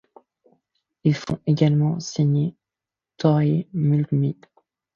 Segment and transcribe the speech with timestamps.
[1.03, 2.55] Ils font également signer
[3.17, 4.35] Troy Murphy.